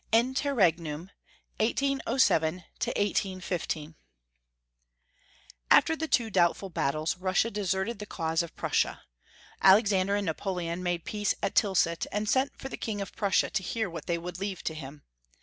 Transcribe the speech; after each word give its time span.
INTERREGNUM., 0.13 1.11
1807 1.59 2.53
1815. 2.55 3.93
AFTER 5.69 5.95
the 5.95 6.07
two 6.07 6.31
doubful 6.31 6.71
battles, 6.71 7.15
Russia 7.17 7.51
desert 7.51 7.87
ed 7.87 7.99
the 7.99 8.07
cause 8.07 8.41
of 8.41 8.55
Prussia. 8.55 9.03
Alexander 9.61 10.15
and 10.15 10.25
Napoleon 10.25 10.81
made 10.81 11.05
peace 11.05 11.35
at 11.43 11.53
Tilsit, 11.53 12.07
and 12.11 12.27
sent 12.27 12.57
for 12.57 12.67
the 12.67 12.77
King 12.77 12.99
of 12.99 13.15
Prussia 13.15 13.51
to 13.51 13.61
hear 13.61 13.91
what 13.91 14.07
they 14.07 14.17
would 14.17 14.39
leave 14.39 14.63
to 14.63 14.73
him. 14.73 15.03